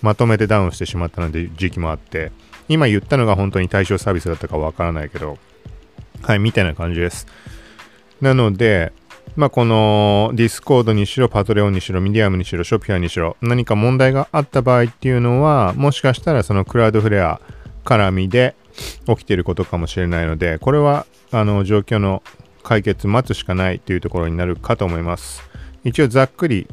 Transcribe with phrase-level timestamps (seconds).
[0.02, 2.32] まとめてダウンしてしまったので時期もあって、
[2.70, 5.38] 今言ったのが本当に対象サービスだったか分からないけど、
[6.22, 7.28] はい、みたいな感じです。
[8.22, 8.94] なので、
[9.36, 17.42] まあ、この Discord にしろ、 Patreon にしろ、ミディアムにしろ、 Shopify にしろ、何か問題があった場合っていうのは、もしかしたらその Cloudflare
[17.84, 18.56] 絡みで、
[19.08, 22.24] 起きていることかもしれないので、これはあの状況の
[22.64, 25.44] 解決待つしかないというところになるかと思います。
[25.84, 26.68] 一応ざっくり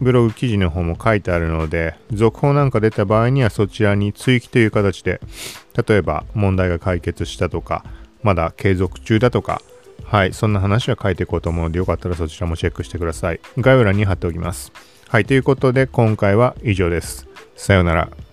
[0.00, 5.20] ブログ記事の方も書いてあるので、続報なんか出た場合にはそちらに追記という形で、
[5.86, 7.84] 例えば問題が解決したとか、
[8.22, 9.62] まだ継続中だとか、
[10.04, 13.40] はい、そんな話は書いていこうと思うので、よかったらそちらもチェックしてください。
[13.58, 14.72] 概要欄に貼っておきます。
[15.08, 17.26] はい、ということで今回は以上です。
[17.56, 18.29] さようなら。